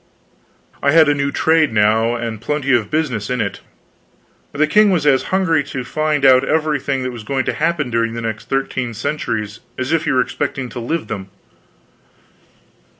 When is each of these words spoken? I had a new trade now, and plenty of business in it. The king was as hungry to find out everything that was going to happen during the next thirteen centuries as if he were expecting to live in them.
I 0.81 0.89
had 0.93 1.07
a 1.09 1.13
new 1.13 1.31
trade 1.31 1.71
now, 1.71 2.15
and 2.15 2.41
plenty 2.41 2.73
of 2.73 2.89
business 2.89 3.29
in 3.29 3.39
it. 3.39 3.59
The 4.51 4.65
king 4.65 4.89
was 4.89 5.05
as 5.05 5.25
hungry 5.29 5.63
to 5.65 5.83
find 5.83 6.25
out 6.25 6.43
everything 6.43 7.03
that 7.03 7.11
was 7.11 7.23
going 7.23 7.45
to 7.45 7.53
happen 7.53 7.91
during 7.91 8.15
the 8.15 8.21
next 8.21 8.49
thirteen 8.49 8.95
centuries 8.95 9.59
as 9.77 9.91
if 9.93 10.05
he 10.05 10.11
were 10.11 10.21
expecting 10.21 10.69
to 10.69 10.79
live 10.79 11.01
in 11.01 11.07
them. 11.07 11.29